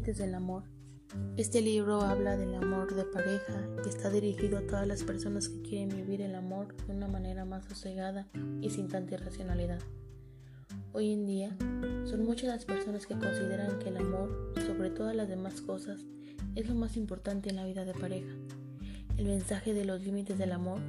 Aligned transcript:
límites 0.00 0.16
del 0.16 0.34
amor. 0.34 0.62
Este 1.36 1.60
libro 1.60 2.00
habla 2.00 2.38
del 2.38 2.54
amor 2.54 2.94
de 2.94 3.04
pareja 3.04 3.68
y 3.84 3.88
está 3.90 4.08
dirigido 4.08 4.56
a 4.56 4.62
todas 4.62 4.86
las 4.88 5.02
personas 5.02 5.50
que 5.50 5.60
quieren 5.60 5.94
vivir 5.94 6.22
el 6.22 6.34
amor 6.34 6.74
de 6.86 6.94
una 6.94 7.06
manera 7.06 7.44
más 7.44 7.66
sosegada 7.66 8.26
y 8.62 8.70
sin 8.70 8.88
tanta 8.88 9.16
irracionalidad. 9.16 9.80
Hoy 10.94 11.12
en 11.12 11.26
día 11.26 11.54
son 12.06 12.24
muchas 12.24 12.48
las 12.48 12.64
personas 12.64 13.06
que 13.06 13.18
consideran 13.18 13.78
que 13.78 13.90
el 13.90 13.98
amor, 13.98 14.54
sobre 14.66 14.88
todas 14.88 15.14
las 15.14 15.28
demás 15.28 15.60
cosas, 15.60 16.06
es 16.54 16.66
lo 16.66 16.74
más 16.74 16.96
importante 16.96 17.50
en 17.50 17.56
la 17.56 17.66
vida 17.66 17.84
de 17.84 17.92
pareja. 17.92 18.32
El 19.18 19.26
mensaje 19.26 19.74
de 19.74 19.84
los 19.84 20.02
límites 20.02 20.38
del 20.38 20.52
amor 20.52 20.80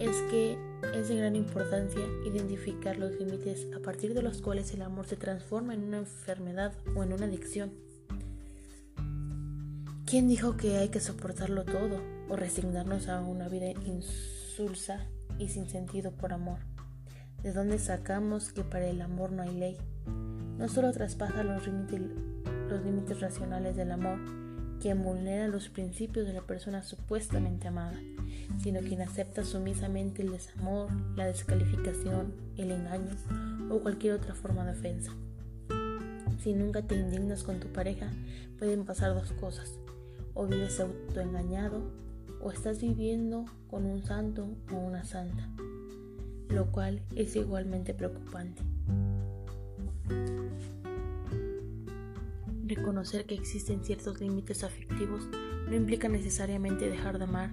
es 0.00 0.16
que 0.28 0.58
es 0.92 1.08
de 1.08 1.16
gran 1.18 1.36
importancia 1.36 2.02
identificar 2.26 2.98
los 2.98 3.12
límites 3.12 3.68
a 3.76 3.80
partir 3.80 4.12
de 4.12 4.22
los 4.22 4.42
cuales 4.42 4.74
el 4.74 4.82
amor 4.82 5.06
se 5.06 5.16
transforma 5.16 5.74
en 5.74 5.84
una 5.84 5.98
enfermedad 5.98 6.72
o 6.96 7.04
en 7.04 7.12
una 7.12 7.26
adicción. 7.26 7.86
¿Quién 10.08 10.26
dijo 10.26 10.56
que 10.56 10.78
hay 10.78 10.88
que 10.88 11.00
soportarlo 11.00 11.66
todo 11.66 12.00
o 12.30 12.36
resignarnos 12.36 13.08
a 13.08 13.20
una 13.20 13.46
vida 13.46 13.72
insulsa 13.84 15.04
y 15.38 15.48
sin 15.48 15.68
sentido 15.68 16.12
por 16.12 16.32
amor? 16.32 16.60
¿De 17.42 17.52
dónde 17.52 17.78
sacamos 17.78 18.50
que 18.50 18.64
para 18.64 18.86
el 18.86 19.02
amor 19.02 19.32
no 19.32 19.42
hay 19.42 19.54
ley? 19.54 19.76
No 20.56 20.66
solo 20.68 20.92
traspasa 20.92 21.42
los 21.42 21.66
límites, 21.66 22.00
los 22.70 22.82
límites 22.86 23.20
racionales 23.20 23.76
del 23.76 23.90
amor, 23.90 24.18
quien 24.80 25.04
vulnera 25.04 25.46
los 25.46 25.68
principios 25.68 26.26
de 26.26 26.32
la 26.32 26.40
persona 26.40 26.82
supuestamente 26.82 27.68
amada, 27.68 28.00
sino 28.62 28.80
quien 28.80 29.02
acepta 29.02 29.44
sumisamente 29.44 30.22
el 30.22 30.32
desamor, 30.32 30.88
la 31.16 31.26
descalificación, 31.26 32.32
el 32.56 32.70
engaño 32.70 33.14
o 33.68 33.80
cualquier 33.80 34.14
otra 34.14 34.34
forma 34.34 34.64
de 34.64 34.72
ofensa. 34.72 35.12
Si 36.42 36.54
nunca 36.54 36.80
te 36.80 36.94
indignas 36.94 37.42
con 37.42 37.60
tu 37.60 37.68
pareja, 37.68 38.10
pueden 38.58 38.86
pasar 38.86 39.12
dos 39.12 39.32
cosas. 39.32 39.78
O 40.38 40.46
vives 40.46 40.78
autoengañado 40.78 41.82
o 42.40 42.52
estás 42.52 42.80
viviendo 42.80 43.44
con 43.68 43.84
un 43.84 44.04
santo 44.04 44.46
o 44.72 44.76
una 44.76 45.02
santa, 45.02 45.50
lo 46.48 46.70
cual 46.70 47.02
es 47.16 47.34
igualmente 47.34 47.92
preocupante. 47.92 48.62
Reconocer 52.64 53.24
que 53.26 53.34
existen 53.34 53.82
ciertos 53.82 54.20
límites 54.20 54.62
afectivos 54.62 55.28
no 55.68 55.74
implica 55.74 56.08
necesariamente 56.08 56.88
dejar 56.88 57.18
de 57.18 57.24
amar, 57.24 57.50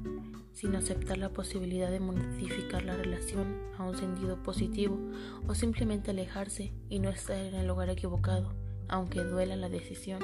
sino 0.54 0.78
aceptar 0.78 1.18
la 1.18 1.30
posibilidad 1.30 1.90
de 1.90 2.00
modificar 2.00 2.84
la 2.84 2.96
relación 2.96 3.48
a 3.80 3.84
un 3.84 3.98
sentido 3.98 4.44
positivo 4.44 5.00
o 5.48 5.56
simplemente 5.56 6.12
alejarse 6.12 6.72
y 6.88 7.00
no 7.00 7.10
estar 7.10 7.38
en 7.38 7.56
el 7.56 7.66
lugar 7.66 7.90
equivocado, 7.90 8.54
aunque 8.88 9.24
duela 9.24 9.56
la 9.56 9.70
decisión. 9.70 10.22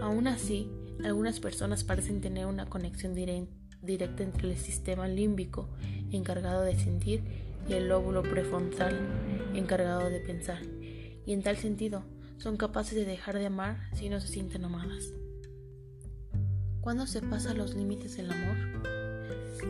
Aún 0.00 0.28
así, 0.28 0.70
algunas 1.04 1.40
personas 1.40 1.84
parecen 1.84 2.20
tener 2.20 2.46
una 2.46 2.66
conexión 2.66 3.14
directa 3.14 4.22
entre 4.22 4.50
el 4.50 4.56
sistema 4.56 5.08
límbico, 5.08 5.68
encargado 6.10 6.62
de 6.62 6.78
sentir, 6.78 7.22
y 7.68 7.74
el 7.74 7.88
lóbulo 7.88 8.22
prefrontal, 8.22 8.98
encargado 9.54 10.10
de 10.10 10.20
pensar. 10.20 10.62
Y 11.26 11.32
en 11.32 11.42
tal 11.42 11.56
sentido, 11.56 12.04
son 12.38 12.56
capaces 12.56 12.96
de 12.96 13.04
dejar 13.04 13.38
de 13.38 13.46
amar 13.46 13.78
si 13.94 14.08
no 14.08 14.20
se 14.20 14.28
sienten 14.28 14.64
amadas. 14.64 15.12
¿Cuándo 16.80 17.06
se 17.06 17.22
pasan 17.22 17.58
los 17.58 17.74
límites 17.76 18.16
del 18.16 18.32
amor? 18.32 18.56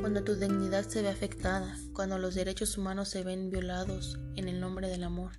Cuando 0.01 0.25
tu 0.25 0.35
dignidad 0.37 0.89
se 0.89 1.03
ve 1.03 1.11
afectada, 1.11 1.77
cuando 1.93 2.19
los 2.19 2.35
derechos 2.35 2.79
humanos 2.79 3.11
se 3.11 3.23
ven 3.23 3.51
violados 3.51 4.19
en 4.37 4.49
el 4.49 4.59
nombre 4.59 4.89
del 4.89 5.05
amor, 5.05 5.33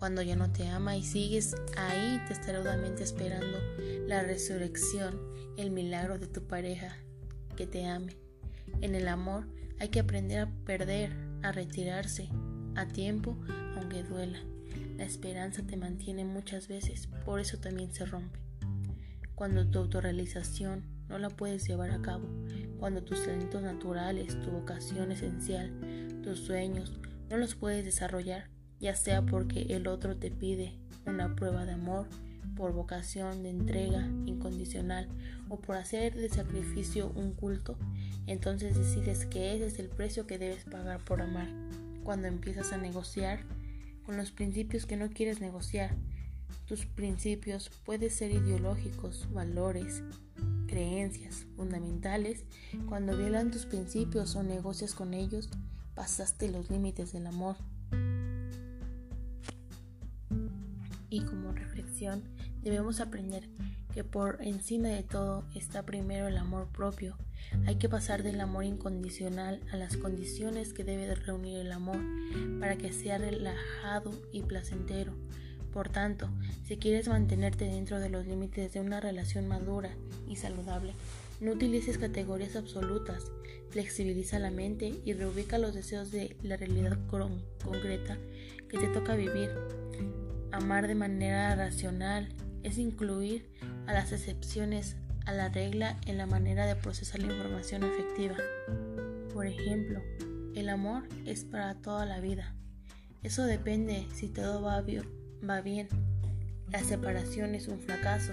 cuando 0.00 0.22
ya 0.22 0.34
no 0.34 0.50
te 0.50 0.66
ama 0.66 0.96
y 0.96 1.02
sigues 1.02 1.54
ahí 1.76 2.18
testarudamente 2.26 3.04
esperando 3.04 3.58
la 4.06 4.22
resurrección, 4.22 5.20
el 5.58 5.70
milagro 5.70 6.18
de 6.18 6.26
tu 6.26 6.42
pareja 6.46 6.96
que 7.54 7.66
te 7.66 7.84
ame. 7.84 8.16
En 8.80 8.94
el 8.94 9.08
amor 9.08 9.46
hay 9.78 9.88
que 9.88 10.00
aprender 10.00 10.38
a 10.38 10.50
perder, 10.64 11.12
a 11.42 11.52
retirarse 11.52 12.30
a 12.76 12.88
tiempo, 12.88 13.36
aunque 13.76 14.02
duela. 14.02 14.38
La 14.96 15.04
esperanza 15.04 15.62
te 15.66 15.76
mantiene 15.76 16.24
muchas 16.24 16.66
veces, 16.66 17.06
por 17.26 17.38
eso 17.38 17.58
también 17.58 17.92
se 17.92 18.06
rompe. 18.06 18.38
Cuando 19.34 19.68
tu 19.68 19.80
autorrealización 19.80 20.82
no 21.10 21.18
la 21.18 21.28
puedes 21.28 21.68
llevar 21.68 21.90
a 21.90 22.00
cabo, 22.00 22.26
cuando 22.78 23.04
tus 23.04 23.22
talentos 23.26 23.60
naturales, 23.60 24.40
tu 24.40 24.50
vocación 24.50 25.12
esencial, 25.12 25.70
tus 26.22 26.40
sueños, 26.40 26.98
no 27.28 27.36
los 27.36 27.54
puedes 27.54 27.84
desarrollar, 27.84 28.48
ya 28.80 28.96
sea 28.96 29.22
porque 29.22 29.62
el 29.70 29.86
otro 29.86 30.16
te 30.16 30.30
pide 30.30 30.74
una 31.06 31.36
prueba 31.36 31.64
de 31.64 31.72
amor, 31.72 32.08
por 32.56 32.72
vocación 32.72 33.42
de 33.42 33.50
entrega 33.50 34.06
incondicional 34.26 35.08
o 35.48 35.58
por 35.60 35.76
hacer 35.76 36.14
de 36.14 36.28
sacrificio 36.28 37.10
un 37.14 37.32
culto, 37.32 37.78
entonces 38.26 38.76
decides 38.76 39.24
que 39.24 39.54
ese 39.54 39.66
es 39.66 39.78
el 39.78 39.88
precio 39.88 40.26
que 40.26 40.38
debes 40.38 40.64
pagar 40.64 41.02
por 41.04 41.22
amar. 41.22 41.48
Cuando 42.04 42.28
empiezas 42.28 42.72
a 42.72 42.78
negociar, 42.78 43.40
con 44.10 44.16
los 44.16 44.32
principios 44.32 44.86
que 44.86 44.96
no 44.96 45.08
quieres 45.10 45.40
negociar. 45.40 45.94
Tus 46.66 46.84
principios 46.84 47.70
pueden 47.84 48.10
ser 48.10 48.32
ideológicos, 48.32 49.28
valores, 49.32 50.02
creencias 50.66 51.46
fundamentales. 51.56 52.44
Cuando 52.88 53.16
violan 53.16 53.50
tus 53.50 53.66
principios 53.66 54.34
o 54.36 54.42
negocias 54.42 54.94
con 54.94 55.14
ellos, 55.14 55.48
pasaste 55.94 56.50
los 56.50 56.70
límites 56.70 57.12
del 57.12 57.28
amor. 57.28 57.56
Y 61.10 61.22
como 61.22 61.52
reflexión, 61.52 62.22
debemos 62.62 63.00
aprender 63.00 63.48
que 63.92 64.04
por 64.04 64.38
encima 64.40 64.88
de 64.88 65.02
todo 65.02 65.44
está 65.54 65.82
primero 65.82 66.28
el 66.28 66.36
amor 66.36 66.68
propio. 66.68 67.16
Hay 67.66 67.76
que 67.76 67.88
pasar 67.88 68.22
del 68.22 68.40
amor 68.40 68.64
incondicional 68.64 69.60
a 69.72 69.76
las 69.76 69.96
condiciones 69.96 70.72
que 70.72 70.84
debe 70.84 71.12
reunir 71.14 71.58
el 71.58 71.72
amor 71.72 71.98
para 72.60 72.76
que 72.76 72.92
sea 72.92 73.18
relajado 73.18 74.12
y 74.32 74.42
placentero. 74.42 75.14
Por 75.72 75.88
tanto, 75.88 76.28
si 76.64 76.76
quieres 76.76 77.08
mantenerte 77.08 77.64
dentro 77.64 77.98
de 77.98 78.08
los 78.08 78.26
límites 78.26 78.72
de 78.72 78.80
una 78.80 79.00
relación 79.00 79.48
madura 79.48 79.90
y 80.28 80.36
saludable, 80.36 80.94
no 81.40 81.52
utilices 81.52 81.98
categorías 81.98 82.56
absolutas, 82.56 83.30
flexibiliza 83.70 84.38
la 84.38 84.50
mente 84.50 85.00
y 85.04 85.12
reubica 85.12 85.58
los 85.58 85.74
deseos 85.74 86.10
de 86.10 86.36
la 86.42 86.56
realidad 86.56 86.98
concreta 87.08 88.18
que 88.68 88.78
te 88.78 88.88
toca 88.88 89.16
vivir. 89.16 89.50
Amar 90.52 90.88
de 90.88 90.94
manera 90.94 91.54
racional 91.54 92.28
es 92.62 92.78
incluir 92.78 93.50
a 93.86 93.92
las 93.92 94.12
excepciones 94.12 94.96
a 95.26 95.32
la 95.32 95.48
regla 95.48 95.98
en 96.06 96.18
la 96.18 96.26
manera 96.26 96.66
de 96.66 96.76
procesar 96.76 97.20
la 97.20 97.32
información 97.32 97.84
afectiva. 97.84 98.36
Por 99.32 99.46
ejemplo, 99.46 100.02
el 100.54 100.68
amor 100.68 101.04
es 101.24 101.44
para 101.44 101.74
toda 101.74 102.04
la 102.06 102.20
vida. 102.20 102.54
Eso 103.22 103.44
depende 103.44 104.06
si 104.14 104.28
todo 104.28 104.62
va, 104.62 104.80
bien. 104.80 105.88
La 106.70 106.80
separación 106.80 107.54
es 107.54 107.68
un 107.68 107.78
fracaso. 107.78 108.32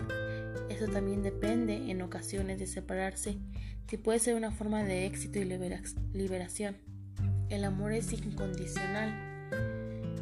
Eso 0.69 0.87
también 0.87 1.21
depende 1.21 1.91
en 1.91 2.01
ocasiones 2.01 2.59
de 2.59 2.67
separarse 2.67 3.37
si 3.87 3.97
puede 3.97 4.19
ser 4.19 4.35
una 4.35 4.51
forma 4.51 4.83
de 4.83 5.05
éxito 5.05 5.39
y 5.39 5.45
liberación. 5.45 6.77
El 7.49 7.63
amor 7.63 7.93
es 7.93 8.11
incondicional. 8.11 9.36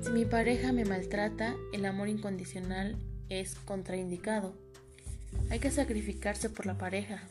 Si 0.06 0.12
mi 0.12 0.24
pareja 0.24 0.72
me 0.72 0.86
maltrata, 0.86 1.56
el 1.74 1.84
amor 1.84 2.10
incondicional 2.10 2.96
es 3.30 3.56
contraindicado. 3.56 4.54
Hay 5.50 5.58
que 5.58 5.72
sacrificarse 5.72 6.48
por 6.48 6.68
la 6.68 6.78
pareja. 6.78 7.24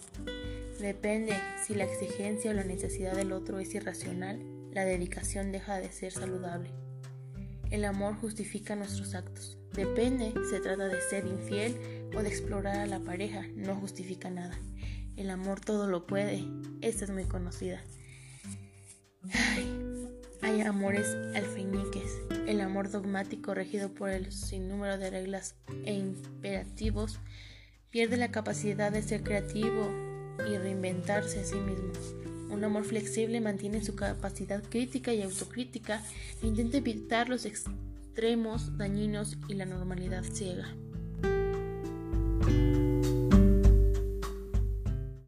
Depende 0.80 1.34
si 1.64 1.76
la 1.76 1.84
exigencia 1.84 2.50
o 2.50 2.54
la 2.54 2.64
necesidad 2.64 3.14
del 3.14 3.30
otro 3.30 3.60
es 3.60 3.72
irracional, 3.76 4.40
la 4.72 4.84
dedicación 4.84 5.52
deja 5.52 5.78
de 5.78 5.93
ser 5.93 6.10
saludable. 6.10 6.70
El 7.70 7.84
amor 7.84 8.16
justifica 8.16 8.75
nuestros 8.75 9.14
actos. 9.14 9.56
Depende 9.72 10.32
si 10.32 10.50
se 10.50 10.60
trata 10.60 10.88
de 10.88 11.00
ser 11.00 11.26
infiel 11.26 11.76
o 12.16 12.25
de 12.25 12.28
explorar 12.28 12.78
a 12.78 12.87
la 12.87 12.99
pareja, 12.99 13.46
no 13.54 13.76
justifica 13.76 14.31
nada. 14.31 14.58
El 15.16 15.31
amor 15.31 15.60
todo 15.60 15.87
lo 15.87 16.08
puede. 16.08 16.44
Esta 16.81 17.04
es 17.04 17.12
muy 17.12 17.25
conocida. 17.25 17.84
Amores 20.62 21.16
alfeñiques. 21.34 22.20
El 22.46 22.60
amor 22.60 22.90
dogmático 22.90 23.54
regido 23.54 23.90
por 23.90 24.10
el 24.10 24.32
sinnúmero 24.32 24.98
de 24.98 25.10
reglas 25.10 25.54
e 25.84 25.94
imperativos 25.94 27.18
pierde 27.90 28.16
la 28.16 28.30
capacidad 28.30 28.92
de 28.92 29.02
ser 29.02 29.22
creativo 29.22 29.90
y 30.48 30.56
reinventarse 30.56 31.40
a 31.40 31.44
sí 31.44 31.56
mismo. 31.56 31.92
Un 32.50 32.62
amor 32.64 32.84
flexible 32.84 33.40
mantiene 33.40 33.82
su 33.82 33.96
capacidad 33.96 34.62
crítica 34.62 35.12
y 35.12 35.22
autocrítica 35.22 36.02
e 36.42 36.46
intenta 36.46 36.76
evitar 36.78 37.28
los 37.28 37.46
extremos 37.46 38.76
dañinos 38.76 39.36
y 39.48 39.54
la 39.54 39.66
normalidad 39.66 40.24
ciega. 40.24 40.74